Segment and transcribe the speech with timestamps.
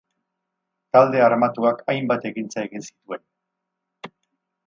[0.95, 3.25] Talde armatuak hainbat ekintza egin zituen.